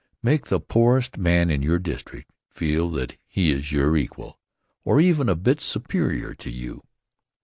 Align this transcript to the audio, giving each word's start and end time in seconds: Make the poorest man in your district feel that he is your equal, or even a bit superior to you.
Make 0.23 0.45
the 0.47 0.59
poorest 0.59 1.19
man 1.19 1.51
in 1.51 1.61
your 1.61 1.77
district 1.77 2.31
feel 2.49 2.89
that 2.89 3.17
he 3.27 3.51
is 3.51 3.71
your 3.71 3.95
equal, 3.95 4.39
or 4.83 4.99
even 4.99 5.29
a 5.29 5.35
bit 5.35 5.61
superior 5.61 6.33
to 6.33 6.49
you. 6.49 6.83